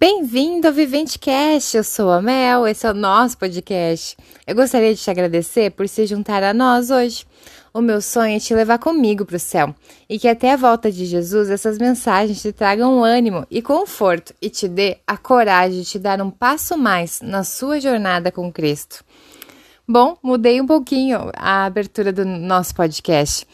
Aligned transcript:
Bem-vindo 0.00 0.68
ao 0.68 0.72
Vivente 0.72 1.18
Cast, 1.18 1.76
eu 1.76 1.82
sou 1.82 2.08
a 2.12 2.22
Mel, 2.22 2.68
esse 2.68 2.86
é 2.86 2.90
o 2.92 2.94
nosso 2.94 3.36
podcast. 3.36 4.16
Eu 4.46 4.54
gostaria 4.54 4.94
de 4.94 5.00
te 5.00 5.10
agradecer 5.10 5.72
por 5.72 5.88
se 5.88 6.06
juntar 6.06 6.40
a 6.44 6.54
nós 6.54 6.88
hoje. 6.88 7.26
O 7.74 7.80
meu 7.80 8.00
sonho 8.00 8.36
é 8.36 8.38
te 8.38 8.54
levar 8.54 8.78
comigo 8.78 9.24
para 9.24 9.34
o 9.34 9.40
céu 9.40 9.74
e 10.08 10.16
que 10.16 10.28
até 10.28 10.52
a 10.52 10.56
volta 10.56 10.92
de 10.92 11.04
Jesus 11.04 11.50
essas 11.50 11.78
mensagens 11.78 12.40
te 12.40 12.52
tragam 12.52 13.02
ânimo 13.02 13.44
e 13.50 13.60
conforto 13.60 14.32
e 14.40 14.48
te 14.48 14.68
dê 14.68 14.98
a 15.04 15.16
coragem 15.16 15.80
de 15.80 15.84
te 15.84 15.98
dar 15.98 16.22
um 16.22 16.30
passo 16.30 16.78
mais 16.78 17.20
na 17.20 17.42
sua 17.42 17.80
jornada 17.80 18.30
com 18.30 18.52
Cristo. 18.52 19.04
Bom, 19.86 20.16
mudei 20.22 20.60
um 20.60 20.66
pouquinho 20.66 21.32
a 21.34 21.64
abertura 21.64 22.12
do 22.12 22.24
nosso 22.24 22.72
podcast. 22.72 23.44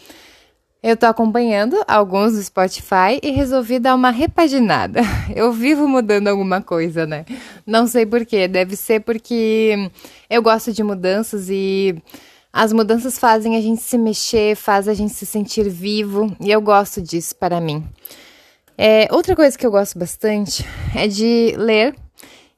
Eu 0.87 0.99
tô 0.99 1.07
acompanhando 1.07 1.83
alguns 1.89 2.35
do 2.35 2.43
Spotify 2.43 3.19
e 3.23 3.31
resolvi 3.31 3.79
dar 3.79 3.95
uma 3.95 4.11
repaginada. 4.11 5.01
Eu 5.35 5.51
vivo 5.51 5.89
mudando 5.89 6.29
alguma 6.29 6.61
coisa, 6.61 7.07
né? 7.07 7.25
Não 7.67 7.87
sei 7.87 8.05
porquê, 8.05 8.47
deve 8.47 8.77
ser 8.77 9.01
porque 9.01 9.91
eu 10.29 10.43
gosto 10.43 10.75
de 10.75 10.83
mudanças 10.83 11.49
e 11.49 11.97
as 12.53 12.71
mudanças 12.71 13.19
fazem 13.19 13.57
a 13.57 13.63
gente 13.63 13.81
se 13.81 13.97
mexer, 13.97 14.57
faz 14.57 14.87
a 14.87 14.93
gente 14.93 15.15
se 15.15 15.25
sentir 15.25 15.71
vivo 15.71 16.37
e 16.39 16.51
eu 16.51 16.61
gosto 16.61 17.01
disso 17.01 17.35
para 17.35 17.63
mim. 17.63 17.83
É, 18.77 19.09
outra 19.11 19.35
coisa 19.35 19.57
que 19.57 19.67
eu 19.67 19.71
gosto 19.71 19.99
bastante 19.99 20.67
é 20.95 21.09
de 21.09 21.55
ler 21.57 21.95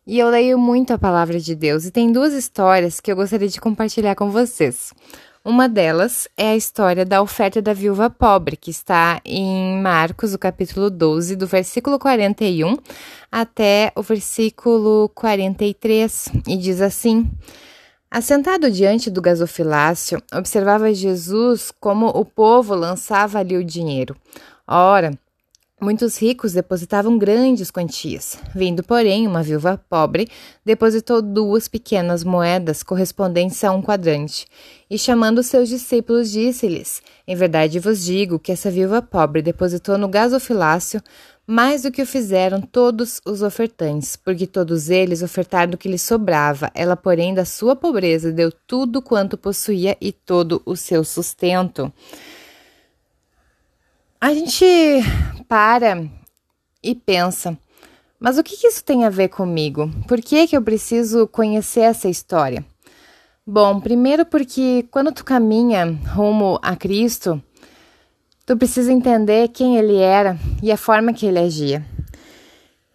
e 0.04 0.18
eu 0.18 0.28
leio 0.28 0.58
muito 0.58 0.92
a 0.92 0.98
palavra 0.98 1.38
de 1.38 1.54
Deus 1.54 1.84
e 1.84 1.92
tem 1.92 2.10
duas 2.10 2.32
histórias 2.32 2.98
que 2.98 3.12
eu 3.12 3.14
gostaria 3.14 3.48
de 3.48 3.60
compartilhar 3.60 4.16
com 4.16 4.30
vocês. 4.30 4.92
Uma 5.46 5.68
delas 5.68 6.28
é 6.36 6.48
a 6.48 6.56
história 6.56 7.04
da 7.04 7.22
oferta 7.22 7.62
da 7.62 7.72
viúva 7.72 8.10
pobre, 8.10 8.56
que 8.56 8.68
está 8.68 9.20
em 9.24 9.80
Marcos, 9.80 10.34
o 10.34 10.38
capítulo 10.40 10.90
12, 10.90 11.36
do 11.36 11.46
versículo 11.46 12.00
41 12.00 12.76
até 13.30 13.92
o 13.94 14.02
versículo 14.02 15.08
43, 15.14 16.30
e 16.48 16.56
diz 16.56 16.80
assim: 16.80 17.30
Assentado 18.10 18.68
diante 18.72 19.08
do 19.08 19.22
gasofilácio, 19.22 20.20
observava 20.34 20.92
Jesus 20.92 21.70
como 21.78 22.08
o 22.08 22.24
povo 22.24 22.74
lançava 22.74 23.38
ali 23.38 23.56
o 23.56 23.64
dinheiro. 23.64 24.16
Ora, 24.66 25.16
Muitos 25.78 26.16
ricos 26.16 26.54
depositavam 26.54 27.18
grandes 27.18 27.70
quantias. 27.70 28.38
Vindo, 28.54 28.82
porém, 28.82 29.26
uma 29.26 29.42
viúva 29.42 29.78
pobre, 29.90 30.26
depositou 30.64 31.20
duas 31.20 31.68
pequenas 31.68 32.24
moedas 32.24 32.82
correspondentes 32.82 33.62
a 33.62 33.70
um 33.70 33.82
quadrante. 33.82 34.46
E 34.88 34.98
chamando 34.98 35.42
seus 35.42 35.68
discípulos, 35.68 36.30
disse-lhes: 36.30 37.02
Em 37.28 37.36
verdade 37.36 37.78
vos 37.78 38.02
digo 38.02 38.38
que 38.38 38.52
essa 38.52 38.70
viúva 38.70 39.02
pobre 39.02 39.42
depositou 39.42 39.98
no 39.98 40.08
gasofilácio 40.08 41.02
mais 41.46 41.82
do 41.82 41.92
que 41.92 42.00
o 42.00 42.06
fizeram 42.06 42.60
todos 42.60 43.20
os 43.24 43.42
ofertantes, 43.42 44.16
porque 44.16 44.46
todos 44.46 44.88
eles 44.88 45.22
ofertaram 45.22 45.72
do 45.72 45.78
que 45.78 45.90
lhes 45.90 46.00
sobrava. 46.00 46.70
Ela, 46.74 46.96
porém, 46.96 47.34
da 47.34 47.44
sua 47.44 47.76
pobreza, 47.76 48.32
deu 48.32 48.50
tudo 48.50 49.02
quanto 49.02 49.36
possuía 49.36 49.94
e 50.00 50.10
todo 50.10 50.62
o 50.64 50.74
seu 50.74 51.04
sustento. 51.04 51.92
A 54.18 54.32
gente 54.32 54.64
para 55.46 56.08
e 56.82 56.94
pensa, 56.94 57.56
mas 58.18 58.38
o 58.38 58.42
que, 58.42 58.56
que 58.56 58.66
isso 58.66 58.82
tem 58.82 59.04
a 59.04 59.10
ver 59.10 59.28
comigo? 59.28 59.90
Por 60.08 60.22
que, 60.22 60.46
que 60.46 60.56
eu 60.56 60.62
preciso 60.62 61.28
conhecer 61.28 61.80
essa 61.80 62.08
história? 62.08 62.64
Bom, 63.46 63.78
primeiro 63.78 64.24
porque 64.24 64.86
quando 64.90 65.12
tu 65.12 65.22
caminha 65.22 65.98
rumo 66.14 66.58
a 66.62 66.74
Cristo, 66.74 67.42
tu 68.46 68.56
precisa 68.56 68.90
entender 68.90 69.48
quem 69.48 69.76
ele 69.76 69.98
era 69.98 70.38
e 70.62 70.72
a 70.72 70.78
forma 70.78 71.12
que 71.12 71.26
ele 71.26 71.38
agia. 71.38 71.84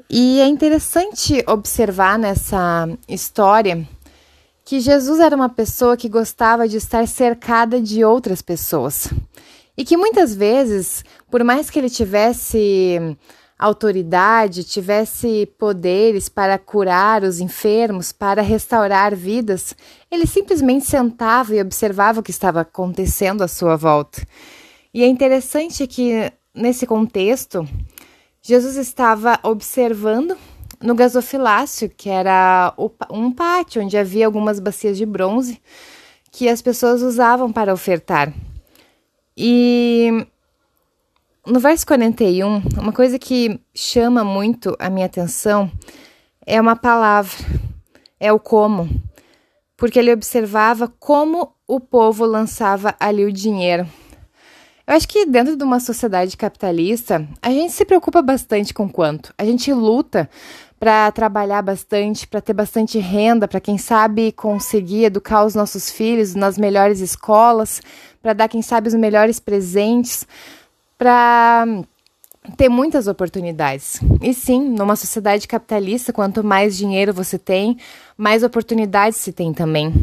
E 0.09 0.39
é 0.39 0.47
interessante 0.47 1.43
observar 1.47 2.17
nessa 2.17 2.89
história 3.07 3.87
que 4.65 4.79
Jesus 4.79 5.19
era 5.19 5.35
uma 5.35 5.49
pessoa 5.49 5.95
que 5.95 6.09
gostava 6.09 6.67
de 6.67 6.77
estar 6.77 7.07
cercada 7.07 7.79
de 7.79 8.03
outras 8.03 8.41
pessoas. 8.41 9.07
E 9.81 9.83
que 9.83 9.97
muitas 9.97 10.35
vezes, 10.35 11.03
por 11.27 11.43
mais 11.43 11.71
que 11.71 11.79
ele 11.79 11.89
tivesse 11.89 13.17
autoridade, 13.57 14.63
tivesse 14.63 15.51
poderes 15.57 16.29
para 16.29 16.59
curar 16.59 17.23
os 17.23 17.39
enfermos, 17.39 18.11
para 18.11 18.43
restaurar 18.43 19.15
vidas, 19.15 19.75
ele 20.11 20.27
simplesmente 20.27 20.85
sentava 20.85 21.55
e 21.55 21.59
observava 21.59 22.19
o 22.19 22.23
que 22.23 22.29
estava 22.29 22.61
acontecendo 22.61 23.41
à 23.41 23.47
sua 23.47 23.75
volta. 23.75 24.21
E 24.93 25.03
é 25.03 25.07
interessante 25.07 25.87
que, 25.87 26.31
nesse 26.53 26.85
contexto, 26.85 27.67
Jesus 28.39 28.75
estava 28.75 29.39
observando 29.41 30.37
no 30.79 30.93
gasofilácio, 30.93 31.89
que 31.89 32.07
era 32.07 32.71
um 33.09 33.31
pátio 33.31 33.81
onde 33.81 33.97
havia 33.97 34.27
algumas 34.27 34.59
bacias 34.59 34.95
de 34.95 35.07
bronze 35.07 35.59
que 36.31 36.47
as 36.47 36.61
pessoas 36.61 37.01
usavam 37.01 37.51
para 37.51 37.73
ofertar. 37.73 38.31
E 39.35 40.25
no 41.45 41.59
verso 41.59 41.85
41, 41.87 42.61
uma 42.79 42.91
coisa 42.91 43.17
que 43.17 43.59
chama 43.73 44.23
muito 44.23 44.75
a 44.79 44.89
minha 44.89 45.05
atenção 45.05 45.71
é 46.45 46.59
uma 46.59 46.75
palavra, 46.75 47.33
é 48.19 48.31
o 48.31 48.39
como, 48.39 48.89
porque 49.75 49.97
ele 49.97 50.13
observava 50.13 50.87
como 50.99 51.55
o 51.67 51.79
povo 51.79 52.25
lançava 52.25 52.95
ali 52.99 53.25
o 53.25 53.31
dinheiro. 53.31 53.87
Eu 54.85 54.95
acho 54.95 55.07
que 55.07 55.25
dentro 55.25 55.55
de 55.55 55.63
uma 55.63 55.79
sociedade 55.79 56.35
capitalista, 56.35 57.25
a 57.41 57.49
gente 57.49 57.71
se 57.71 57.85
preocupa 57.85 58.21
bastante 58.21 58.73
com 58.73 58.89
quanto. 58.89 59.33
A 59.37 59.45
gente 59.45 59.71
luta 59.71 60.29
para 60.81 61.11
trabalhar 61.11 61.61
bastante, 61.61 62.27
para 62.27 62.41
ter 62.41 62.53
bastante 62.53 62.97
renda, 62.97 63.47
para 63.47 63.59
quem 63.59 63.77
sabe 63.77 64.31
conseguir 64.31 65.03
educar 65.03 65.45
os 65.45 65.53
nossos 65.53 65.91
filhos 65.91 66.33
nas 66.33 66.57
melhores 66.57 66.99
escolas, 67.01 67.79
para 68.19 68.33
dar 68.33 68.47
quem 68.47 68.63
sabe 68.63 68.87
os 68.87 68.95
melhores 68.95 69.39
presentes, 69.39 70.25
para 70.97 71.67
ter 72.57 72.67
muitas 72.67 73.05
oportunidades. 73.05 73.99
E 74.23 74.33
sim, 74.33 74.69
numa 74.69 74.95
sociedade 74.95 75.47
capitalista, 75.47 76.11
quanto 76.11 76.43
mais 76.43 76.75
dinheiro 76.75 77.13
você 77.13 77.37
tem, 77.37 77.77
mais 78.17 78.41
oportunidades 78.41 79.19
se 79.19 79.31
tem 79.31 79.53
também. 79.53 79.93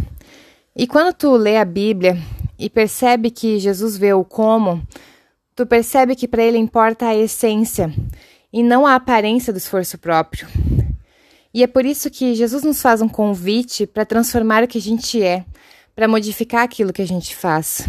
E 0.76 0.86
quando 0.86 1.12
tu 1.12 1.32
lê 1.32 1.56
a 1.56 1.64
Bíblia 1.64 2.16
e 2.56 2.70
percebe 2.70 3.32
que 3.32 3.58
Jesus 3.58 3.96
vê 3.96 4.12
o 4.12 4.22
como, 4.22 4.80
tu 5.56 5.66
percebe 5.66 6.14
que 6.14 6.28
para 6.28 6.44
ele 6.44 6.56
importa 6.56 7.08
a 7.08 7.16
essência 7.16 7.92
e 8.52 8.62
não 8.62 8.86
a 8.86 8.94
aparência 8.94 9.52
do 9.52 9.58
esforço 9.58 9.98
próprio. 9.98 10.48
E 11.52 11.62
é 11.62 11.66
por 11.66 11.84
isso 11.84 12.10
que 12.10 12.34
Jesus 12.34 12.62
nos 12.62 12.80
faz 12.80 13.00
um 13.00 13.08
convite 13.08 13.86
para 13.86 14.04
transformar 14.04 14.62
o 14.62 14.68
que 14.68 14.78
a 14.78 14.80
gente 14.80 15.22
é, 15.22 15.44
para 15.94 16.08
modificar 16.08 16.62
aquilo 16.62 16.92
que 16.92 17.02
a 17.02 17.06
gente 17.06 17.34
faz. 17.34 17.88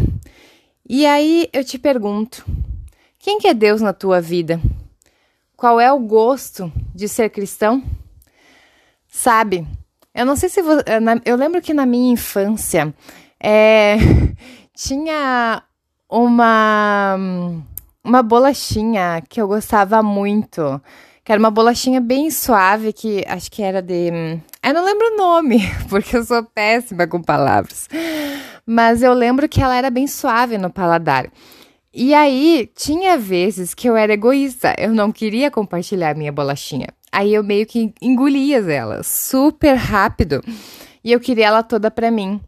E 0.88 1.06
aí 1.06 1.48
eu 1.52 1.64
te 1.64 1.78
pergunto: 1.78 2.44
quem 3.18 3.38
que 3.38 3.48
é 3.48 3.54
Deus 3.54 3.80
na 3.80 3.92
tua 3.92 4.20
vida? 4.20 4.60
Qual 5.56 5.78
é 5.78 5.92
o 5.92 6.00
gosto 6.00 6.72
de 6.94 7.06
ser 7.06 7.28
cristão? 7.30 7.82
Sabe, 9.06 9.66
eu 10.14 10.26
não 10.26 10.34
sei 10.34 10.48
se 10.48 10.62
você, 10.62 10.82
eu 11.24 11.36
lembro 11.36 11.60
que 11.60 11.72
na 11.72 11.86
minha 11.86 12.12
infância 12.12 12.92
é, 13.38 13.96
tinha 14.74 15.62
uma 16.08 17.16
uma 18.04 18.22
bolachinha 18.22 19.22
que 19.28 19.40
eu 19.40 19.46
gostava 19.48 20.02
muito, 20.02 20.80
que 21.24 21.32
era 21.32 21.38
uma 21.38 21.50
bolachinha 21.50 22.00
bem 22.00 22.30
suave, 22.30 22.92
que 22.92 23.24
acho 23.26 23.50
que 23.50 23.62
era 23.62 23.80
de. 23.80 24.10
Eu 24.62 24.74
não 24.74 24.84
lembro 24.84 25.14
o 25.14 25.16
nome, 25.16 25.60
porque 25.88 26.16
eu 26.16 26.24
sou 26.24 26.42
péssima 26.42 27.06
com 27.06 27.22
palavras. 27.22 27.88
Mas 28.66 29.02
eu 29.02 29.12
lembro 29.12 29.48
que 29.48 29.62
ela 29.62 29.76
era 29.76 29.90
bem 29.90 30.06
suave 30.06 30.58
no 30.58 30.70
paladar. 30.70 31.30
E 31.92 32.14
aí, 32.14 32.70
tinha 32.76 33.18
vezes 33.18 33.74
que 33.74 33.88
eu 33.88 33.96
era 33.96 34.12
egoísta, 34.12 34.74
eu 34.78 34.94
não 34.94 35.10
queria 35.10 35.50
compartilhar 35.50 36.14
minha 36.14 36.30
bolachinha. 36.30 36.86
Aí 37.10 37.34
eu 37.34 37.42
meio 37.42 37.66
que 37.66 37.92
engolia 38.00 38.58
ela 38.58 39.02
super 39.02 39.74
rápido 39.74 40.40
e 41.02 41.10
eu 41.10 41.18
queria 41.18 41.46
ela 41.46 41.62
toda 41.62 41.90
para 41.90 42.10
mim. 42.10 42.40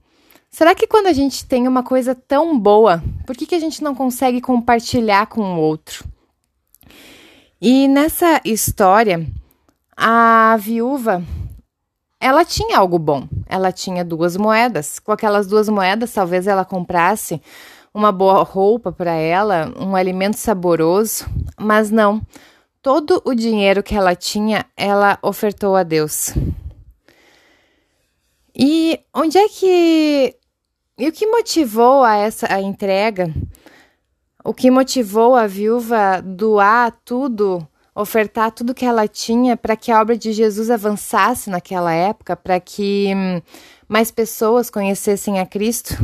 Será 0.55 0.75
que 0.75 0.87
quando 0.87 1.07
a 1.07 1.15
gente 1.15 1.47
tem 1.47 1.67
uma 1.67 1.83
coisa 1.83 2.15
tão 2.15 2.59
boa, 2.59 3.03
por 3.27 3.35
que, 3.35 3.47
que 3.47 3.55
a 3.55 3.59
gente 3.59 3.83
não 3.83 3.95
consegue 3.95 4.39
compartilhar 4.39 5.27
com 5.27 5.41
o 5.41 5.59
outro? 5.59 6.05
E 7.59 7.89
nessa 7.89 8.39
história, 8.45 9.27
a 9.97 10.55
viúva, 10.61 11.25
ela 12.21 12.45
tinha 12.45 12.77
algo 12.77 12.99
bom. 12.99 13.27
Ela 13.47 13.73
tinha 13.73 14.05
duas 14.05 14.37
moedas. 14.37 14.99
Com 14.99 15.11
aquelas 15.11 15.47
duas 15.47 15.71
moedas, 15.71 16.13
talvez 16.13 16.47
ela 16.47 16.67
comprasse 16.67 17.41
uma 17.95 18.13
boa 18.13 18.43
roupa 18.43 18.93
para 18.93 19.13
ela, 19.13 19.73
um 19.79 19.97
alimento 19.97 20.37
saboroso, 20.37 21.25
mas 21.59 21.91
não. 21.91 22.21
Todo 22.83 23.23
o 23.25 23.35
dinheiro 23.35 23.83
que 23.83 23.95
ela 23.95 24.15
tinha, 24.15 24.67
ela 24.77 25.19
ofertou 25.23 25.77
a 25.77 25.83
Deus. 25.83 26.35
E 28.55 29.01
onde 29.15 29.39
é 29.39 29.49
que 29.49 30.37
e 31.03 31.09
o 31.09 31.13
que 31.13 31.27
motivou 31.27 32.05
a 32.05 32.15
essa 32.15 32.47
a 32.55 32.61
entrega? 32.61 33.35
O 34.45 34.55
que 34.55 34.71
motivou 34.71 35.35
a 35.35 35.47
viúva 35.49 36.23
doar 36.23 36.97
tudo 37.05 37.67
ofertar 37.95 38.53
tudo 38.53 38.75
que 38.75 38.85
ela 38.85 39.07
tinha 39.07 39.57
para 39.57 39.77
que 39.77 39.91
a 39.91 40.01
obra 40.01 40.17
de 40.17 40.33
Jesus 40.33 40.71
avançasse 40.71 41.51
naquela 41.51 41.93
época, 41.93 42.37
para 42.37 42.59
que 42.59 43.13
hum, 43.15 43.43
mais 43.89 44.11
pessoas 44.11 44.71
conhecessem 44.71 45.41
a 45.41 45.47
Cristo? 45.47 45.95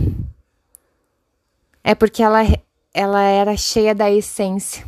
É 1.83 1.95
porque 1.95 2.23
ela, 2.23 2.41
ela 2.93 3.23
era 3.23 3.57
cheia 3.57 3.95
da 3.95 4.11
essência. 4.11 4.85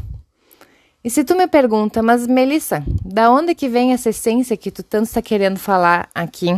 E 1.02 1.08
se 1.08 1.24
tu 1.24 1.34
me 1.34 1.46
pergunta, 1.46 2.02
mas 2.02 2.26
Melissa, 2.26 2.84
da 3.02 3.30
onde 3.30 3.54
que 3.54 3.68
vem 3.68 3.92
essa 3.92 4.10
essência 4.10 4.56
que 4.56 4.70
tu 4.70 4.82
tanto 4.82 5.06
está 5.06 5.22
querendo 5.22 5.58
falar 5.58 6.10
aqui? 6.14 6.48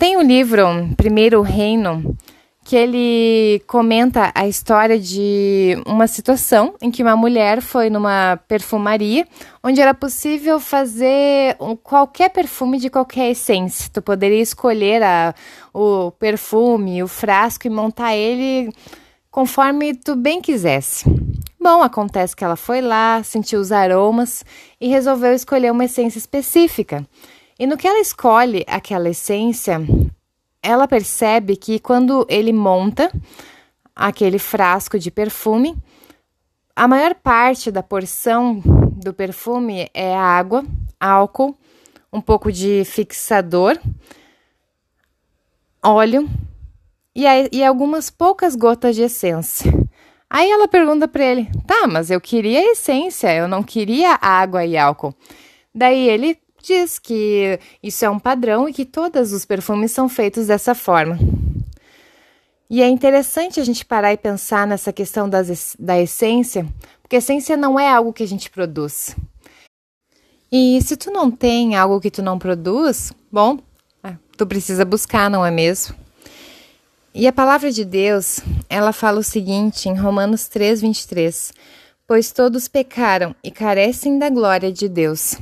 Tem 0.00 0.16
o 0.16 0.20
um 0.20 0.22
livro 0.22 0.64
Primeiro 0.96 1.42
Reino, 1.42 2.16
que 2.64 2.74
ele 2.74 3.62
comenta 3.66 4.32
a 4.34 4.48
história 4.48 4.98
de 4.98 5.76
uma 5.86 6.06
situação 6.06 6.74
em 6.80 6.90
que 6.90 7.02
uma 7.02 7.14
mulher 7.14 7.60
foi 7.60 7.90
numa 7.90 8.40
perfumaria 8.48 9.28
onde 9.62 9.78
era 9.78 9.92
possível 9.92 10.58
fazer 10.58 11.54
qualquer 11.82 12.30
perfume 12.30 12.78
de 12.78 12.88
qualquer 12.88 13.32
essência. 13.32 13.90
Tu 13.92 14.00
poderia 14.00 14.40
escolher 14.40 15.02
a, 15.02 15.34
o 15.70 16.10
perfume, 16.12 17.02
o 17.02 17.06
frasco 17.06 17.66
e 17.66 17.70
montar 17.70 18.16
ele 18.16 18.72
conforme 19.30 19.94
tu 19.94 20.16
bem 20.16 20.40
quisesse. 20.40 21.04
Bom, 21.60 21.82
acontece 21.82 22.34
que 22.34 22.42
ela 22.42 22.56
foi 22.56 22.80
lá, 22.80 23.22
sentiu 23.22 23.60
os 23.60 23.70
aromas 23.70 24.46
e 24.80 24.88
resolveu 24.88 25.34
escolher 25.34 25.70
uma 25.70 25.84
essência 25.84 26.18
específica. 26.18 27.06
E 27.60 27.66
no 27.66 27.76
que 27.76 27.86
ela 27.86 28.00
escolhe 28.00 28.64
aquela 28.66 29.10
essência, 29.10 29.78
ela 30.62 30.88
percebe 30.88 31.56
que 31.56 31.78
quando 31.78 32.26
ele 32.26 32.54
monta 32.54 33.12
aquele 33.94 34.38
frasco 34.38 34.98
de 34.98 35.10
perfume, 35.10 35.76
a 36.74 36.88
maior 36.88 37.14
parte 37.14 37.70
da 37.70 37.82
porção 37.82 38.62
do 39.04 39.12
perfume 39.12 39.90
é 39.92 40.16
água, 40.16 40.64
álcool, 40.98 41.54
um 42.10 42.18
pouco 42.18 42.50
de 42.50 42.82
fixador, 42.86 43.78
óleo 45.84 46.26
e, 47.14 47.26
e 47.52 47.62
algumas 47.62 48.08
poucas 48.08 48.56
gotas 48.56 48.96
de 48.96 49.02
essência. 49.02 49.70
Aí 50.30 50.50
ela 50.50 50.66
pergunta 50.66 51.06
para 51.06 51.24
ele: 51.26 51.46
"Tá, 51.66 51.86
mas 51.86 52.10
eu 52.10 52.22
queria 52.22 52.72
essência, 52.72 53.34
eu 53.34 53.46
não 53.46 53.62
queria 53.62 54.18
água 54.18 54.64
e 54.64 54.78
álcool". 54.78 55.14
Daí 55.74 56.08
ele 56.08 56.38
diz 56.62 56.98
que 56.98 57.58
isso 57.82 58.04
é 58.04 58.10
um 58.10 58.18
padrão 58.18 58.68
e 58.68 58.72
que 58.72 58.84
todos 58.84 59.32
os 59.32 59.44
perfumes 59.44 59.92
são 59.92 60.08
feitos 60.08 60.46
dessa 60.46 60.74
forma. 60.74 61.18
E 62.68 62.82
é 62.82 62.88
interessante 62.88 63.58
a 63.58 63.64
gente 63.64 63.84
parar 63.84 64.12
e 64.12 64.16
pensar 64.16 64.66
nessa 64.66 64.92
questão 64.92 65.28
das, 65.28 65.74
da 65.78 66.00
essência, 66.00 66.66
porque 67.02 67.16
essência 67.16 67.56
não 67.56 67.78
é 67.78 67.90
algo 67.90 68.12
que 68.12 68.22
a 68.22 68.28
gente 68.28 68.48
produz. 68.48 69.16
E 70.52 70.80
se 70.82 70.96
tu 70.96 71.10
não 71.10 71.30
tem 71.30 71.76
algo 71.76 72.00
que 72.00 72.10
tu 72.10 72.22
não 72.22 72.38
produz, 72.38 73.12
bom, 73.30 73.58
é, 74.04 74.14
tu 74.36 74.46
precisa 74.46 74.84
buscar, 74.84 75.28
não 75.28 75.44
é 75.44 75.50
mesmo? 75.50 75.96
E 77.12 77.26
a 77.26 77.32
palavra 77.32 77.72
de 77.72 77.84
Deus, 77.84 78.38
ela 78.68 78.92
fala 78.92 79.18
o 79.18 79.24
seguinte 79.24 79.88
em 79.88 79.96
Romanos 79.96 80.46
3, 80.46 80.80
23: 80.80 81.52
Pois 82.06 82.30
todos 82.30 82.68
pecaram 82.68 83.34
e 83.42 83.50
carecem 83.50 84.16
da 84.16 84.30
glória 84.30 84.70
de 84.72 84.88
Deus. 84.88 85.36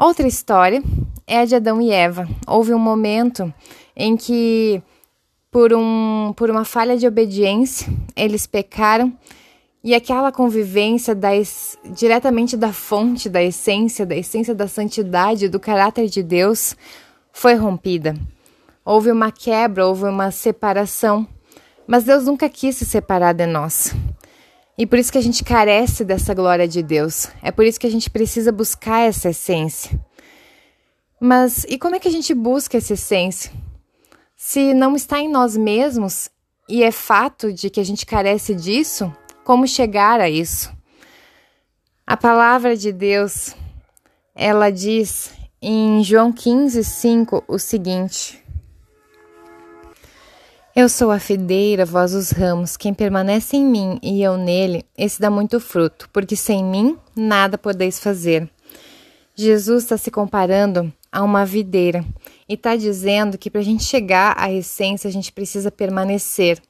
Outra 0.00 0.28
história 0.28 0.80
é 1.26 1.40
a 1.40 1.44
de 1.44 1.56
Adão 1.56 1.82
e 1.82 1.90
Eva. 1.90 2.28
Houve 2.46 2.72
um 2.72 2.78
momento 2.78 3.52
em 3.96 4.16
que, 4.16 4.80
por, 5.50 5.74
um, 5.74 6.32
por 6.36 6.48
uma 6.48 6.64
falha 6.64 6.96
de 6.96 7.04
obediência, 7.04 7.92
eles 8.14 8.46
pecaram 8.46 9.12
e 9.82 9.96
aquela 9.96 10.30
convivência 10.30 11.18
diretamente 11.84 12.56
da 12.56 12.72
fonte, 12.72 13.28
da 13.28 13.42
essência, 13.42 14.06
da 14.06 14.14
essência 14.14 14.54
da 14.54 14.68
santidade, 14.68 15.48
do 15.48 15.58
caráter 15.58 16.06
de 16.06 16.22
Deus, 16.22 16.76
foi 17.32 17.54
rompida. 17.54 18.14
Houve 18.84 19.10
uma 19.10 19.32
quebra, 19.32 19.84
houve 19.84 20.04
uma 20.04 20.30
separação, 20.30 21.26
mas 21.88 22.04
Deus 22.04 22.24
nunca 22.24 22.48
quis 22.48 22.76
se 22.76 22.84
separar 22.84 23.32
de 23.32 23.46
nós. 23.46 23.92
E 24.78 24.86
por 24.86 24.96
isso 24.96 25.10
que 25.10 25.18
a 25.18 25.22
gente 25.22 25.42
carece 25.42 26.04
dessa 26.04 26.32
glória 26.32 26.68
de 26.68 26.84
Deus. 26.84 27.26
É 27.42 27.50
por 27.50 27.66
isso 27.66 27.80
que 27.80 27.86
a 27.86 27.90
gente 27.90 28.08
precisa 28.08 28.52
buscar 28.52 29.00
essa 29.00 29.30
essência. 29.30 29.98
Mas 31.20 31.64
e 31.68 31.76
como 31.76 31.96
é 31.96 31.98
que 31.98 32.06
a 32.06 32.12
gente 32.12 32.32
busca 32.32 32.78
essa 32.78 32.94
essência? 32.94 33.50
Se 34.36 34.72
não 34.72 34.94
está 34.94 35.18
em 35.18 35.28
nós 35.28 35.56
mesmos 35.56 36.30
e 36.68 36.84
é 36.84 36.92
fato 36.92 37.52
de 37.52 37.68
que 37.68 37.80
a 37.80 37.84
gente 37.84 38.06
carece 38.06 38.54
disso, 38.54 39.12
como 39.42 39.66
chegar 39.66 40.20
a 40.20 40.30
isso? 40.30 40.72
A 42.06 42.16
palavra 42.16 42.76
de 42.76 42.92
Deus, 42.92 43.56
ela 44.32 44.70
diz 44.70 45.32
em 45.60 46.04
João 46.04 46.32
15, 46.32 46.84
5 46.84 47.44
o 47.48 47.58
seguinte: 47.58 48.40
eu 50.80 50.88
sou 50.88 51.10
a 51.10 51.18
fideira, 51.18 51.84
vós 51.84 52.14
os 52.14 52.30
ramos. 52.30 52.76
Quem 52.76 52.94
permanece 52.94 53.56
em 53.56 53.66
mim 53.66 53.98
e 54.00 54.22
eu 54.22 54.36
nele, 54.36 54.84
esse 54.96 55.20
dá 55.20 55.28
muito 55.28 55.58
fruto, 55.58 56.08
porque 56.12 56.36
sem 56.36 56.62
mim 56.62 56.96
nada 57.16 57.58
podeis 57.58 57.98
fazer. 57.98 58.48
Jesus 59.34 59.82
está 59.82 59.96
se 59.98 60.08
comparando 60.08 60.92
a 61.10 61.24
uma 61.24 61.44
videira 61.44 62.04
e 62.48 62.54
está 62.54 62.76
dizendo 62.76 63.36
que 63.36 63.50
para 63.50 63.60
a 63.60 63.64
gente 63.64 63.82
chegar 63.82 64.36
à 64.38 64.52
essência, 64.52 65.08
a 65.08 65.10
gente 65.10 65.32
precisa 65.32 65.68
permanecer. 65.68 66.62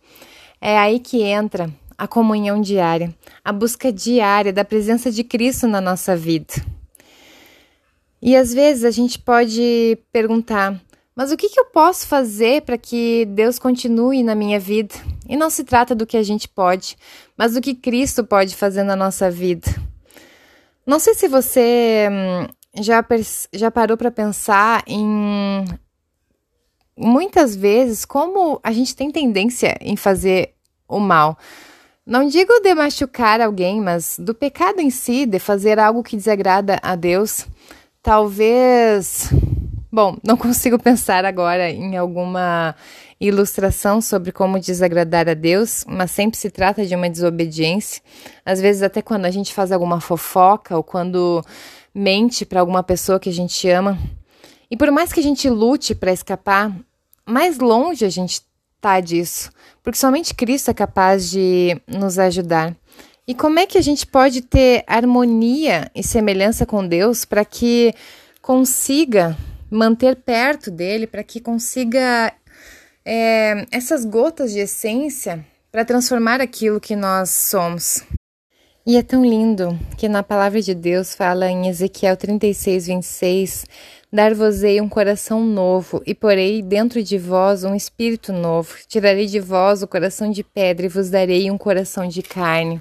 É 0.59 0.79
aí 0.79 1.01
que 1.01 1.21
entra 1.21 1.71
a 1.99 2.09
comunhão 2.09 2.63
diária, 2.63 3.15
a 3.45 3.53
busca 3.53 3.93
diária 3.93 4.55
da 4.55 4.65
presença 4.65 5.11
de 5.11 5.23
Cristo 5.23 5.69
na 5.69 5.83
nossa 5.83 6.17
vida. 6.17 6.55
E 8.23 8.35
às 8.35 8.55
vezes 8.55 8.85
a 8.85 8.91
gente 8.91 9.19
pode 9.19 9.99
perguntar: 10.11 10.81
mas 11.19 11.33
o 11.33 11.37
que, 11.37 11.49
que 11.49 11.59
eu 11.59 11.65
posso 11.65 12.07
fazer 12.07 12.63
para 12.63 12.79
que 12.79 13.25
Deus 13.25 13.59
continue 13.59 14.23
na 14.23 14.37
minha 14.37 14.61
vida? 14.61 14.95
E 15.29 15.37
não 15.37 15.51
se 15.51 15.65
trata 15.65 15.93
do 15.93 16.07
que 16.07 16.17
a 16.17 16.23
gente 16.23 16.49
pode, 16.49 16.97
mas 17.37 17.55
do 17.55 17.61
que 17.61 17.75
Cristo 17.75 18.23
pode 18.23 18.55
fazer 18.55 18.85
na 18.85 18.95
nossa 18.95 19.29
vida. 19.29 19.69
Não 20.87 21.01
sei 21.01 21.15
se 21.15 21.27
você 21.27 22.09
hum, 22.09 22.47
já, 22.81 23.05
já 23.53 23.69
parou 23.69 23.97
para 23.97 24.13
pensar 24.13 24.85
em 24.87 25.65
muitas 26.97 27.57
vezes 27.57 28.05
como 28.05 28.61
a 28.63 28.71
gente 28.71 28.95
tem 28.95 29.11
tendência 29.11 29.77
em 29.81 29.97
fazer 29.97 30.55
o 30.87 31.01
mal. 31.01 31.37
Não 32.07 32.29
digo 32.29 32.61
de 32.61 32.73
machucar 32.77 33.41
alguém, 33.41 33.81
mas 33.81 34.21
do 34.21 34.37
pecado 34.37 34.79
em 34.79 34.89
si, 34.89 35.27
de 35.27 35.41
fazer 35.41 35.81
algo 35.81 36.05
que 36.05 36.17
desagrada 36.17 36.79
a 36.81 36.95
Deus. 36.95 37.45
Talvez 38.01 39.33
Bom, 39.91 40.17
não 40.23 40.37
consigo 40.37 40.79
pensar 40.83 41.25
agora 41.25 41.71
em 41.71 41.97
alguma 41.97 42.75
ilustração 43.21 44.01
sobre 44.01 44.31
como 44.31 44.61
desagradar 44.61 45.29
a 45.29 45.35
Deus, 45.35 45.85
mas 45.89 46.11
sempre 46.11 46.39
se 46.39 46.51
trata 46.51 46.87
de 46.87 46.95
uma 46.95 47.09
desobediência. 47.09 48.03
Às 48.45 48.61
vezes, 48.61 48.83
até 48.83 49.03
quando 49.03 49.25
a 49.25 49.31
gente 49.31 49.53
faz 49.53 49.73
alguma 49.73 50.01
fofoca 50.01 50.77
ou 50.77 50.83
quando 50.83 51.43
mente 51.95 52.45
para 52.45 52.61
alguma 52.61 52.83
pessoa 52.83 53.19
que 53.19 53.29
a 53.29 53.33
gente 53.33 53.69
ama. 53.69 53.99
E 54.71 54.77
por 54.77 54.91
mais 54.91 55.13
que 55.13 55.21
a 55.21 55.23
gente 55.23 55.49
lute 55.49 55.95
para 55.95 56.13
escapar, 56.13 56.75
mais 57.27 57.59
longe 57.59 58.05
a 58.05 58.11
gente 58.11 58.43
está 58.77 59.01
disso, 59.01 59.51
porque 59.83 59.99
somente 59.99 60.35
Cristo 60.35 60.71
é 60.71 60.75
capaz 60.75 61.31
de 61.31 61.81
nos 61.87 62.19
ajudar. 62.19 62.77
E 63.27 63.35
como 63.35 63.59
é 63.59 63.67
que 63.67 63.77
a 63.77 63.83
gente 63.83 64.07
pode 64.07 64.43
ter 64.43 64.85
harmonia 64.87 65.91
e 65.95 66.03
semelhança 66.03 66.65
com 66.65 66.87
Deus 66.87 67.25
para 67.25 67.45
que 67.45 67.93
consiga 68.41 69.37
manter 69.71 70.17
perto 70.17 70.71
dele 70.71 71.07
para 71.07 71.23
que 71.23 71.41
consiga 71.41 72.33
é, 73.05 73.67
essas 73.71 74.05
gotas 74.05 74.53
de 74.53 74.61
essência 74.61 75.45
para 75.71 75.85
transformar 75.85 76.41
aquilo 76.41 76.81
que 76.81 76.97
nós 76.97 77.31
somos. 77.31 78.03
E 78.87 78.97
é 78.97 79.03
tão 79.03 79.23
lindo 79.23 79.79
que 79.99 80.09
na 80.09 80.23
palavra 80.23 80.63
de 80.63 80.75
Deus 80.75 81.15
fala 81.15 81.51
em 81.51 81.69
Ezequiel 81.69 82.17
36, 82.17 82.87
26: 82.87 83.67
Dar-vos-ei 84.11 84.81
um 84.81 84.89
coração 84.89 85.45
novo, 85.45 86.03
e 86.07 86.15
porei 86.15 86.63
dentro 86.63 87.03
de 87.03 87.19
vós 87.19 87.65
um 87.65 87.75
espírito 87.75 88.33
novo. 88.33 88.75
Tirarei 88.89 89.27
de 89.27 89.41
vós 89.41 89.83
o 89.83 89.87
coração 89.87 90.31
de 90.31 90.43
pedra 90.43 90.87
e 90.87 90.89
vos 90.89 91.11
darei 91.11 91.51
um 91.51 91.59
coração 91.59 92.09
de 92.09 92.23
carne. 92.23 92.81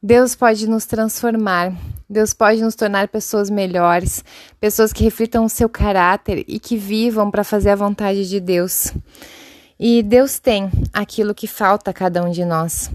Deus 0.00 0.36
pode 0.36 0.68
nos 0.68 0.86
transformar, 0.86 1.76
Deus 2.08 2.32
pode 2.32 2.62
nos 2.62 2.76
tornar 2.76 3.08
pessoas 3.08 3.50
melhores, 3.50 4.24
pessoas 4.60 4.92
que 4.92 5.02
reflitam 5.02 5.44
o 5.44 5.48
seu 5.48 5.68
caráter 5.68 6.44
e 6.46 6.60
que 6.60 6.76
vivam 6.76 7.32
para 7.32 7.42
fazer 7.42 7.70
a 7.70 7.76
vontade 7.76 8.28
de 8.28 8.38
Deus. 8.38 8.92
E 9.76 10.00
Deus 10.04 10.38
tem 10.38 10.70
aquilo 10.92 11.34
que 11.34 11.48
falta 11.48 11.90
a 11.90 11.94
cada 11.94 12.22
um 12.24 12.30
de 12.30 12.44
nós. 12.44 12.88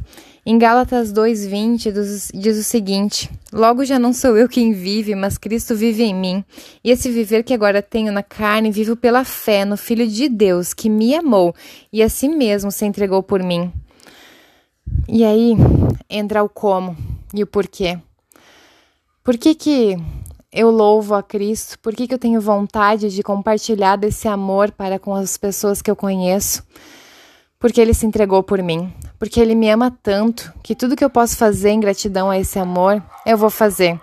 Em 0.46 0.58
Gálatas 0.58 1.12
2:20 1.12 1.92
diz 2.34 2.58
o 2.58 2.64
seguinte: 2.64 3.30
Logo 3.52 3.84
já 3.84 4.00
não 4.00 4.14
sou 4.14 4.38
eu 4.38 4.48
quem 4.48 4.72
vive, 4.72 5.14
mas 5.14 5.38
Cristo 5.38 5.76
vive 5.76 6.04
em 6.04 6.16
mim. 6.16 6.44
E 6.82 6.90
esse 6.90 7.10
viver 7.12 7.44
que 7.44 7.54
agora 7.54 7.82
tenho 7.82 8.14
na 8.14 8.24
carne, 8.24 8.72
vivo 8.72 8.96
pela 8.96 9.26
fé 9.26 9.66
no 9.66 9.76
Filho 9.76 10.08
de 10.08 10.30
Deus, 10.30 10.74
que 10.74 10.90
me 10.90 11.14
amou 11.16 11.54
e 11.92 12.02
a 12.02 12.08
si 12.08 12.30
mesmo 12.30 12.72
se 12.72 12.86
entregou 12.86 13.22
por 13.22 13.44
mim. 13.44 13.72
E 15.08 15.24
aí 15.24 15.56
entra 16.10 16.44
o 16.44 16.50
como 16.50 16.96
e 17.34 17.44
o 17.44 17.48
porquê. 17.48 18.00
Por 19.24 19.38
que, 19.38 19.56
que 19.56 19.98
eu 20.52 20.70
louvo 20.70 21.16
a 21.16 21.24
Cristo? 21.24 21.80
Por 21.80 21.96
que, 21.96 22.08
que 22.08 22.14
eu 22.14 22.20
tenho 22.20 22.40
vontade 22.40 23.10
de 23.10 23.24
compartilhar 23.24 23.96
desse 23.96 24.28
amor 24.28 24.72
para 24.72 25.00
com 25.00 25.16
as 25.16 25.36
pessoas 25.38 25.82
que 25.82 25.90
eu 25.90 25.96
conheço? 25.96 26.64
Porque 27.58 27.82
Ele 27.82 27.94
se 27.94 28.06
entregou 28.06 28.44
por 28.44 28.62
mim. 28.62 28.94
Porque 29.18 29.40
Ele 29.40 29.56
me 29.56 29.70
ama 29.70 29.90
tanto 30.04 30.54
que 30.62 30.76
tudo 30.76 30.96
que 30.96 31.04
eu 31.04 31.10
posso 31.10 31.38
fazer 31.38 31.70
em 31.70 31.80
gratidão 31.80 32.30
a 32.30 32.38
esse 32.38 32.60
amor, 32.60 33.02
eu 33.26 33.38
vou 33.38 33.50
fazer. 33.50 34.00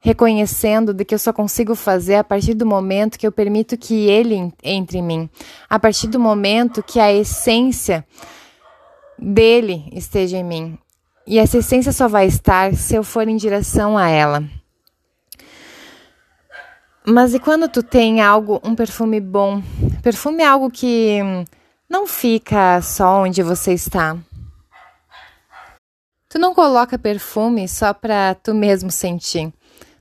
Reconhecendo 0.00 0.94
de 0.94 1.04
que 1.04 1.14
eu 1.14 1.18
só 1.18 1.32
consigo 1.32 1.74
fazer 1.74 2.14
a 2.14 2.24
partir 2.24 2.54
do 2.54 2.64
momento 2.64 3.18
que 3.18 3.26
eu 3.26 3.32
permito 3.32 3.76
que 3.76 4.08
Ele 4.08 4.52
entre 4.64 4.98
em 4.98 5.02
mim. 5.02 5.30
A 5.68 5.78
partir 5.78 6.08
do 6.08 6.18
momento 6.18 6.82
que 6.82 6.98
a 6.98 7.12
essência 7.12 8.04
dele 9.20 9.88
esteja 9.92 10.36
em 10.36 10.44
mim. 10.44 10.78
E 11.26 11.38
essa 11.38 11.58
essência 11.58 11.92
só 11.92 12.08
vai 12.08 12.26
estar 12.26 12.74
se 12.74 12.94
eu 12.94 13.04
for 13.04 13.28
em 13.28 13.36
direção 13.36 13.96
a 13.96 14.08
ela. 14.08 14.42
Mas 17.06 17.34
e 17.34 17.38
quando 17.38 17.68
tu 17.68 17.82
tem 17.82 18.20
algo, 18.20 18.60
um 18.64 18.74
perfume 18.74 19.20
bom? 19.20 19.62
Perfume 20.02 20.42
é 20.42 20.46
algo 20.46 20.70
que 20.70 21.18
não 21.88 22.06
fica 22.06 22.80
só 22.82 23.22
onde 23.22 23.42
você 23.42 23.72
está. 23.72 24.16
Tu 26.28 26.38
não 26.38 26.54
coloca 26.54 26.98
perfume 26.98 27.66
só 27.68 27.92
para 27.92 28.34
tu 28.34 28.54
mesmo 28.54 28.90
sentir. 28.90 29.52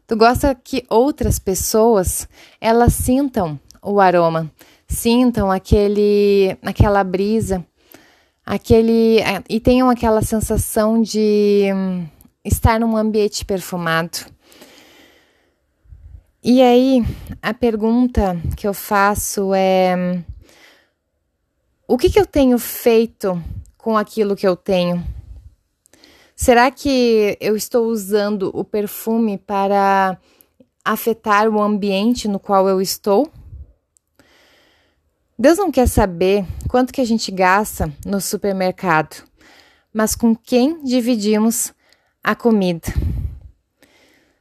Tu 0.06 0.16
gosta 0.16 0.54
que 0.54 0.86
outras 0.90 1.40
pessoas 1.40 2.28
elas 2.60 2.94
sintam 2.94 3.60
o 3.82 4.00
aroma, 4.00 4.52
sintam 4.88 5.52
aquele 5.52 6.58
aquela 6.64 7.04
brisa, 7.04 7.66
aquele 8.50 9.20
e 9.48 9.60
tenham 9.60 9.92
aquela 9.92 10.24
sensação 10.24 11.00
de 11.00 11.70
hum, 11.72 12.08
estar 12.44 12.80
num 12.80 12.98
ambiente 12.98 13.46
perfumado. 13.46 14.26
E 16.44 16.60
aí, 16.60 17.06
a 17.44 17.54
pergunta 17.54 18.42
que 18.58 18.68
eu 18.68 18.74
faço 18.74 19.54
é: 19.54 20.24
o 21.88 21.96
que, 21.96 22.10
que 22.10 22.20
eu 22.20 22.26
tenho 22.26 22.58
feito 22.58 23.40
com 23.78 23.96
aquilo 23.96 24.36
que 24.36 24.48
eu 24.48 24.56
tenho? 24.56 25.06
Será 26.36 26.72
que 26.72 27.38
eu 27.40 27.56
estou 27.56 27.86
usando 27.86 28.50
o 28.52 28.64
perfume 28.64 29.38
para 29.38 30.18
afetar 30.84 31.48
o 31.48 31.62
ambiente 31.62 32.28
no 32.28 32.40
qual 32.40 32.68
eu 32.68 32.82
estou? 32.82 33.30
Deus 35.42 35.58
não 35.58 35.72
quer 35.72 35.88
saber 35.88 36.46
quanto 36.68 36.92
que 36.92 37.00
a 37.00 37.06
gente 37.06 37.32
gasta 37.32 37.90
no 38.06 38.20
supermercado, 38.20 39.24
mas 39.94 40.14
com 40.14 40.36
quem 40.36 40.84
dividimos 40.84 41.74
a 42.22 42.36
comida. 42.36 42.94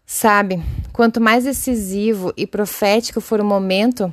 Sabe, 0.04 0.60
quanto 0.92 1.20
mais 1.20 1.44
decisivo 1.44 2.32
e 2.36 2.48
profético 2.48 3.20
for 3.20 3.40
o 3.40 3.44
momento, 3.44 4.12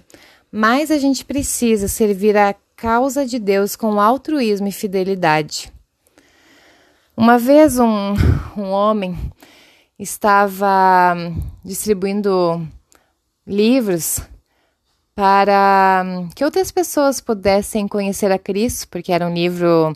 mais 0.51 0.91
a 0.91 0.99
gente 0.99 1.25
precisa 1.25 1.87
servir 1.87 2.37
a 2.37 2.53
causa 2.75 3.25
de 3.25 3.39
Deus 3.39 3.75
com 3.75 3.99
altruísmo 3.99 4.67
e 4.67 4.71
fidelidade. 4.71 5.73
Uma 7.17 7.39
vez 7.39 7.79
um, 7.79 8.13
um 8.55 8.69
homem 8.69 9.17
estava 9.97 11.15
distribuindo 11.63 12.61
livros 13.47 14.21
para 15.15 16.03
que 16.35 16.43
outras 16.43 16.71
pessoas 16.71 17.21
pudessem 17.21 17.87
conhecer 17.87 18.31
a 18.31 18.37
Cristo, 18.37 18.87
porque 18.89 19.11
era 19.11 19.25
um 19.25 19.33
livro 19.33 19.95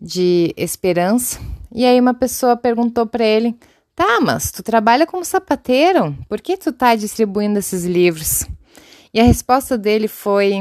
de 0.00 0.52
esperança. 0.56 1.38
E 1.72 1.86
aí 1.86 1.98
uma 2.00 2.12
pessoa 2.12 2.56
perguntou 2.56 3.06
para 3.06 3.24
ele 3.24 3.56
Tá, 3.94 4.20
mas 4.20 4.50
tu 4.50 4.62
trabalha 4.62 5.06
como 5.06 5.24
sapateiro, 5.24 6.16
por 6.28 6.40
que 6.40 6.56
tu 6.56 6.72
tá 6.72 6.94
distribuindo 6.94 7.58
esses 7.58 7.84
livros? 7.84 8.46
E 9.12 9.20
a 9.20 9.24
resposta 9.24 9.76
dele 9.76 10.08
foi: 10.08 10.54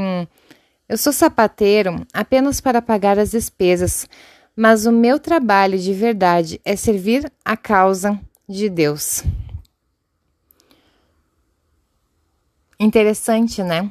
Eu 0.88 0.97
sou 0.97 1.13
sapateiro 1.13 2.05
apenas 2.13 2.59
para 2.59 2.81
pagar 2.81 3.17
as 3.17 3.31
despesas, 3.31 4.07
mas 4.55 4.85
o 4.85 4.91
meu 4.91 5.17
trabalho 5.17 5.79
de 5.79 5.93
verdade 5.93 6.59
é 6.65 6.75
servir 6.75 7.31
a 7.43 7.55
causa 7.55 8.19
de 8.47 8.69
Deus. 8.69 9.23
Interessante, 12.81 13.61
né? 13.61 13.88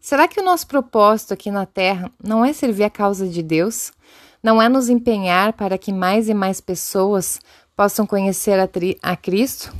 Será 0.00 0.28
que 0.28 0.38
o 0.38 0.44
nosso 0.44 0.68
propósito 0.68 1.34
aqui 1.34 1.50
na 1.50 1.66
Terra 1.66 2.12
não 2.22 2.44
é 2.44 2.52
servir 2.52 2.84
a 2.84 2.90
causa 2.90 3.26
de 3.26 3.42
Deus? 3.42 3.90
Não 4.40 4.62
é 4.62 4.68
nos 4.68 4.88
empenhar 4.88 5.52
para 5.54 5.76
que 5.76 5.92
mais 5.92 6.28
e 6.28 6.32
mais 6.32 6.60
pessoas 6.60 7.40
possam 7.76 8.06
conhecer 8.06 8.56
a, 8.60 8.68
a 9.02 9.16
Cristo, 9.16 9.74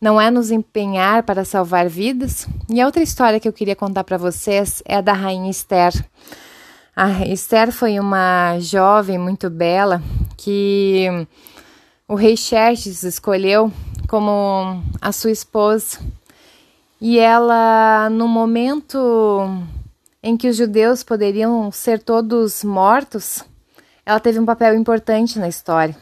não 0.00 0.20
é 0.20 0.30
nos 0.30 0.52
empenhar 0.52 1.24
para 1.24 1.44
salvar 1.44 1.88
vidas. 1.88 2.46
E 2.68 2.80
a 2.80 2.86
outra 2.86 3.02
história 3.02 3.40
que 3.40 3.48
eu 3.48 3.52
queria 3.52 3.74
contar 3.74 4.04
para 4.04 4.16
vocês 4.16 4.80
é 4.84 4.94
a 4.94 5.00
da 5.00 5.12
rainha 5.12 5.50
Esther. 5.50 5.92
A 6.94 7.26
Esther 7.26 7.72
foi 7.72 7.98
uma 7.98 8.56
jovem 8.60 9.18
muito 9.18 9.50
bela 9.50 10.00
que 10.36 11.08
o 12.06 12.14
rei 12.14 12.36
Xerxes 12.36 13.02
escolheu 13.02 13.72
como 14.06 14.80
a 15.00 15.10
sua 15.10 15.32
esposa. 15.32 15.98
E 17.00 17.18
ela, 17.18 18.08
no 18.10 18.26
momento 18.26 19.46
em 20.22 20.36
que 20.36 20.48
os 20.48 20.56
judeus 20.56 21.02
poderiam 21.02 21.70
ser 21.70 22.02
todos 22.02 22.64
mortos, 22.64 23.44
ela 24.04 24.18
teve 24.18 24.38
um 24.38 24.46
papel 24.46 24.74
importante 24.74 25.38
na 25.38 25.48
história 25.48 25.96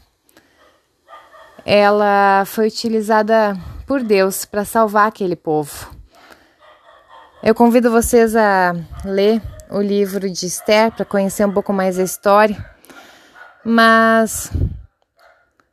ela 1.66 2.44
foi 2.46 2.68
utilizada 2.68 3.58
por 3.88 4.00
Deus 4.00 4.44
para 4.44 4.64
salvar 4.64 5.08
aquele 5.08 5.34
povo. 5.34 5.90
Eu 7.42 7.56
convido 7.56 7.90
vocês 7.90 8.36
a 8.36 8.72
ler 9.04 9.42
o 9.68 9.80
livro 9.80 10.30
de 10.30 10.46
Esther 10.46 10.92
para 10.92 11.04
conhecer 11.04 11.44
um 11.44 11.52
pouco 11.52 11.72
mais 11.72 11.98
a 11.98 12.04
história, 12.04 12.64
mas 13.64 14.52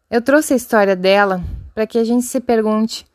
eu 0.09 0.19
trouxe 0.19 0.53
a 0.53 0.57
história 0.57 0.95
dela 0.95 1.43
para 1.75 1.85
que 1.85 1.99
a 1.99 2.03
gente 2.03 2.25
se 2.25 2.39
pergunte 2.39 3.05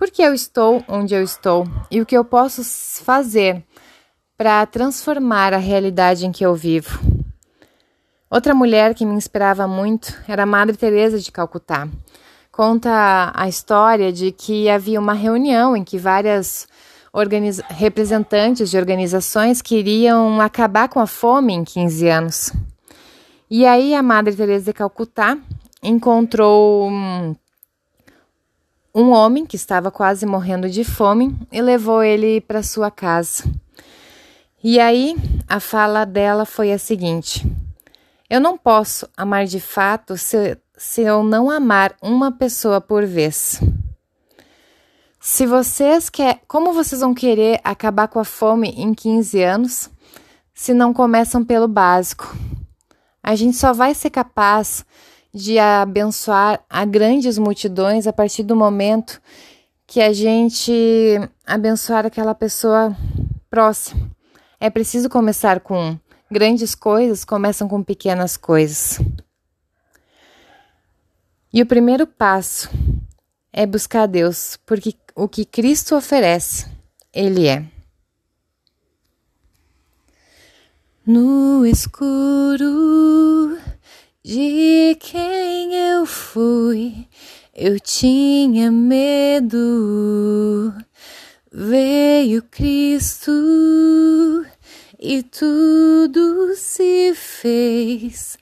por 0.00 0.10
que 0.10 0.22
eu 0.22 0.32
estou 0.32 0.82
onde 0.88 1.14
eu 1.14 1.22
estou 1.22 1.68
e 1.90 2.00
o 2.00 2.06
que 2.06 2.16
eu 2.16 2.24
posso 2.24 2.64
fazer 3.04 3.62
para 4.34 4.64
transformar 4.64 5.52
a 5.52 5.58
realidade 5.58 6.24
em 6.24 6.32
que 6.32 6.42
eu 6.42 6.54
vivo. 6.54 6.98
Outra 8.30 8.54
mulher 8.54 8.94
que 8.94 9.04
me 9.04 9.12
inspirava 9.12 9.68
muito 9.68 10.18
era 10.26 10.44
a 10.44 10.46
Madre 10.46 10.74
Teresa 10.74 11.18
de 11.18 11.30
Calcutá 11.30 11.86
conta 12.50 13.30
a 13.34 13.46
história 13.46 14.10
de 14.10 14.32
que 14.32 14.70
havia 14.70 14.98
uma 14.98 15.12
reunião 15.12 15.76
em 15.76 15.84
que 15.84 15.98
várias 15.98 16.66
representantes 17.68 18.70
de 18.70 18.78
organizações 18.78 19.60
queriam 19.60 20.40
acabar 20.40 20.88
com 20.88 20.98
a 20.98 21.06
fome 21.06 21.52
em 21.52 21.62
15 21.62 22.08
anos. 22.08 22.52
E 23.50 23.66
aí 23.66 23.94
a 23.94 24.02
Madre 24.02 24.34
Teresa 24.34 24.64
de 24.64 24.72
Calcutá 24.72 25.36
encontrou 25.82 26.88
um, 28.94 29.10
homem 29.10 29.46
que 29.46 29.56
estava 29.56 29.90
quase 29.90 30.26
morrendo 30.26 30.68
de 30.68 30.84
fome 30.84 31.36
e 31.50 31.60
levou 31.60 32.02
ele 32.02 32.40
para 32.40 32.62
sua 32.62 32.90
casa. 32.90 33.44
E 34.62 34.78
aí 34.78 35.16
a 35.48 35.60
fala 35.60 36.04
dela 36.04 36.44
foi 36.44 36.72
a 36.72 36.78
seguinte: 36.78 37.50
Eu 38.28 38.40
não 38.40 38.58
posso 38.58 39.08
amar 39.16 39.46
de 39.46 39.60
fato 39.60 40.16
se 40.16 40.58
se 40.80 41.02
eu 41.02 41.22
não 41.22 41.50
amar 41.50 41.94
uma 42.00 42.32
pessoa 42.32 42.80
por 42.80 43.04
vez. 43.04 43.60
Se 45.20 45.44
vocês 45.44 46.08
quer, 46.08 46.40
como 46.48 46.72
vocês 46.72 47.02
vão 47.02 47.12
querer 47.12 47.60
acabar 47.62 48.08
com 48.08 48.18
a 48.18 48.24
fome 48.24 48.70
em 48.70 48.94
15 48.94 49.42
anos 49.42 49.90
se 50.54 50.72
não 50.72 50.94
começam 50.94 51.44
pelo 51.44 51.68
básico? 51.68 52.34
A 53.22 53.36
gente 53.36 53.58
só 53.58 53.74
vai 53.74 53.92
ser 53.92 54.08
capaz 54.08 54.86
de 55.32 55.58
abençoar 55.58 56.62
a 56.68 56.84
grandes 56.84 57.38
multidões 57.38 58.06
a 58.06 58.12
partir 58.12 58.42
do 58.42 58.56
momento 58.56 59.20
que 59.86 60.00
a 60.00 60.12
gente 60.12 60.72
abençoar 61.46 62.06
aquela 62.06 62.34
pessoa 62.34 62.96
próxima. 63.48 64.10
É 64.58 64.68
preciso 64.70 65.08
começar 65.08 65.60
com 65.60 65.98
grandes 66.30 66.74
coisas, 66.74 67.24
começam 67.24 67.68
com 67.68 67.82
pequenas 67.82 68.36
coisas. 68.36 69.00
E 71.52 71.60
o 71.60 71.66
primeiro 71.66 72.06
passo 72.06 72.70
é 73.52 73.66
buscar 73.66 74.06
Deus, 74.06 74.56
porque 74.64 74.94
o 75.16 75.28
que 75.28 75.44
Cristo 75.44 75.96
oferece, 75.96 76.66
Ele 77.12 77.48
é. 77.48 77.64
No 81.04 81.66
escuro 81.66 83.58
de 84.22 84.98
quem 85.00 85.74
eu 85.74 86.04
fui, 86.04 87.06
eu 87.54 87.80
tinha 87.80 88.70
medo. 88.70 90.74
Veio 91.50 92.42
Cristo 92.42 93.32
e 94.98 95.22
tudo 95.22 96.54
se 96.54 97.14
fez 97.14 98.36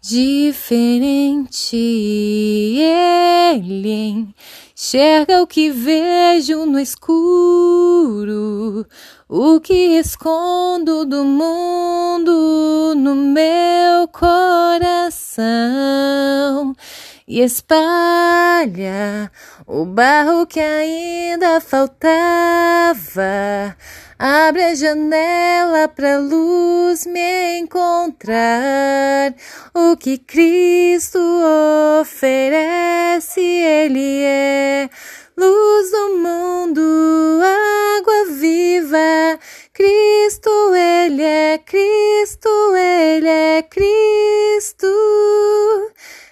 diferente. 0.00 1.76
Ele 3.56 4.28
enxerga 4.74 5.42
o 5.42 5.46
que 5.46 5.70
vejo 5.70 6.64
no 6.66 6.78
escuro, 6.78 8.86
o 9.28 9.60
que 9.60 9.98
escondo 9.98 11.04
do 11.04 11.24
mundo 11.24 12.94
no 12.96 13.16
meu 13.16 14.06
coração 14.66 15.44
e 17.26 17.40
espalha 17.40 19.30
o 19.66 19.84
barro 19.84 20.46
que 20.46 20.58
ainda 20.60 21.60
faltava. 21.60 23.22
Abre 24.18 24.62
a 24.64 24.74
janela 24.74 25.88
pra 25.88 26.18
luz 26.18 27.06
me 27.06 27.58
encontrar. 27.60 29.34
O 29.74 29.96
que 29.96 30.18
Cristo 30.18 31.20
oferece, 32.00 33.40
Ele 33.40 34.22
é 34.22 34.90
luz 35.36 35.90
do 35.90 36.16
mundo, 36.16 36.80
água 37.98 38.24
viva. 38.32 39.38
Cristo, 39.72 40.50
Ele 40.74 41.22
é 41.22 41.58
Cristo, 41.58 42.48
Ele 42.76 43.28
é 43.28 43.62
Cristo. 43.62 44.86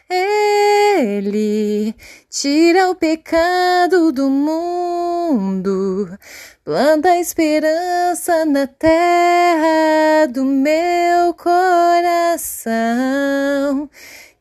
Ele 0.08 1.94
tira 2.30 2.90
o 2.90 2.94
pecado 2.94 4.12
do 4.12 4.30
mundo, 4.30 6.18
planta 6.64 7.10
a 7.10 7.20
esperança 7.20 8.44
na 8.44 8.66
terra 8.66 10.26
do 10.30 10.44
meu 10.44 11.34
coração. 11.34 12.64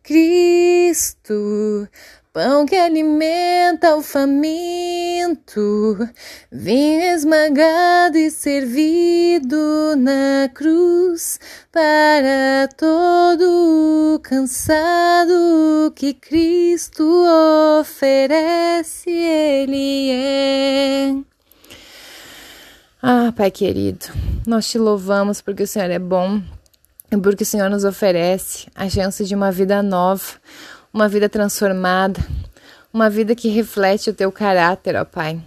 Cristo, 0.03 1.88
pão 2.34 2.66
que 2.66 2.75
alimenta 2.75 3.96
o 3.96 4.02
faminto, 4.02 4.50
vinho 6.52 7.04
esmagado 7.13 8.18
e 8.18 8.32
servido 8.32 9.96
na 9.96 10.50
cruz 10.52 11.40
para 11.72 12.68
todo 12.75 14.20
cansado 14.24 15.94
que 15.96 16.16
Cristo 16.16 17.08
oferece, 17.80 19.12
Ele 19.12 20.10
é. 20.10 21.16
Ah, 23.00 23.32
Pai 23.38 23.52
querido, 23.52 24.08
nós 24.48 24.68
te 24.68 24.80
louvamos 24.80 25.40
porque 25.40 25.62
o 25.62 25.68
Senhor 25.68 25.92
é 25.92 26.00
bom 26.00 26.42
e 27.12 27.18
porque 27.18 27.44
o 27.44 27.46
Senhor 27.46 27.70
nos 27.70 27.84
oferece 27.84 28.66
a 28.74 28.90
chance 28.90 29.24
de 29.24 29.36
uma 29.36 29.52
vida 29.52 29.84
nova 29.84 30.24
uma 30.93 31.09
vida 31.09 31.27
transformada, 31.27 32.23
uma 32.93 33.09
vida 33.09 33.33
que 33.33 33.50
reflete 33.50 34.12
o 34.12 34.13
teu 34.13 34.31
caráter, 34.31 34.95
ó 34.95 35.03
Pai. 35.03 35.41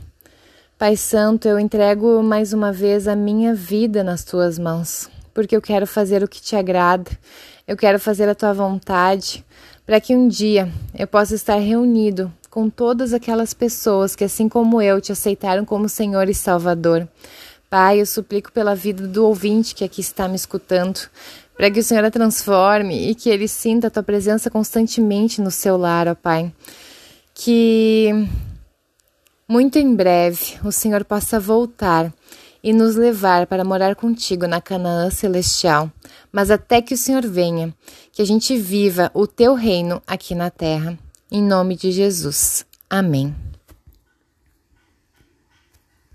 Pai 0.76 0.96
Santo, 0.96 1.46
eu 1.46 1.56
entrego 1.56 2.20
mais 2.20 2.52
uma 2.52 2.72
vez 2.72 3.06
a 3.06 3.14
minha 3.14 3.54
vida 3.54 4.02
nas 4.02 4.24
tuas 4.24 4.58
mãos, 4.58 5.08
porque 5.32 5.56
eu 5.56 5.62
quero 5.62 5.86
fazer 5.86 6.20
o 6.24 6.28
que 6.28 6.42
te 6.42 6.56
agrada, 6.56 7.08
eu 7.64 7.76
quero 7.76 8.00
fazer 8.00 8.28
a 8.28 8.34
tua 8.34 8.52
vontade, 8.52 9.44
para 9.86 10.00
que 10.00 10.16
um 10.16 10.26
dia 10.26 10.68
eu 10.98 11.06
possa 11.06 11.36
estar 11.36 11.58
reunido 11.58 12.32
com 12.50 12.68
todas 12.68 13.12
aquelas 13.12 13.54
pessoas 13.54 14.16
que, 14.16 14.24
assim 14.24 14.48
como 14.48 14.82
eu, 14.82 15.00
te 15.00 15.12
aceitaram 15.12 15.64
como 15.64 15.88
Senhor 15.88 16.28
e 16.28 16.34
Salvador. 16.34 17.06
Pai, 17.70 18.00
eu 18.00 18.06
suplico 18.06 18.50
pela 18.50 18.74
vida 18.74 19.06
do 19.06 19.26
ouvinte 19.26 19.74
que 19.74 19.84
aqui 19.84 20.00
está 20.00 20.26
me 20.26 20.36
escutando, 20.36 21.00
para 21.56 21.70
que 21.70 21.80
o 21.80 21.82
Senhor 21.82 22.04
a 22.04 22.10
transforme 22.10 23.10
e 23.10 23.14
que 23.14 23.30
ele 23.30 23.48
sinta 23.48 23.86
a 23.86 23.90
tua 23.90 24.02
presença 24.02 24.50
constantemente 24.50 25.40
no 25.40 25.50
seu 25.50 25.76
lar, 25.76 26.07
ó 26.07 26.14
Pai. 26.14 26.52
Que 27.35 28.11
muito 29.48 29.78
em 29.78 29.94
breve 29.94 30.59
o 30.64 30.70
Senhor 30.70 31.04
possa 31.04 31.40
voltar 31.40 32.12
e 32.62 32.72
nos 32.72 32.96
levar 32.96 33.46
para 33.46 33.64
morar 33.64 33.94
contigo 33.94 34.46
na 34.46 34.61
Canaã 34.61 35.09
celestial. 35.11 35.90
Mas 36.33 36.50
até 36.50 36.83
que 36.83 36.94
o 36.94 36.98
Senhor 36.98 37.26
venha, 37.26 37.72
que 38.12 38.20
a 38.20 38.24
gente 38.24 38.57
viva 38.59 39.11
o 39.14 39.26
teu 39.26 39.54
reino 39.54 40.02
aqui 40.07 40.35
na 40.35 40.50
terra. 40.50 40.98
Em 41.31 41.42
nome 41.42 41.76
de 41.76 41.92
Jesus. 41.92 42.66
Amém. 42.90 43.45